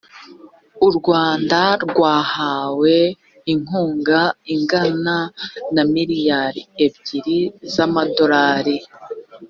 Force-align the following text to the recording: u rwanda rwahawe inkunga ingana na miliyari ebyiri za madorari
u 0.87 0.89
rwanda 0.97 1.59
rwahawe 1.85 2.95
inkunga 3.53 4.19
ingana 4.53 5.17
na 5.73 5.83
miliyari 5.93 6.61
ebyiri 6.85 7.39
za 7.73 7.85
madorari 7.93 8.77